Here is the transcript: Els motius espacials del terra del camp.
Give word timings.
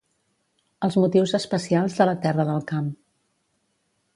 Els 0.87 0.95
motius 1.03 1.33
espacials 1.39 1.99
del 1.99 2.13
terra 2.25 2.47
del 2.49 2.65
camp. 2.73 2.89